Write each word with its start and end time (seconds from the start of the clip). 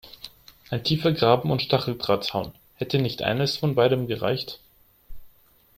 Ein 0.71 0.83
tiefer 0.83 1.11
Graben 1.11 1.51
und 1.51 1.61
Stacheldrahtzaun– 1.61 2.53
hätte 2.77 2.97
nicht 2.97 3.21
eines 3.21 3.57
von 3.57 3.75
beidem 3.75 4.07
gereicht? 4.07 4.59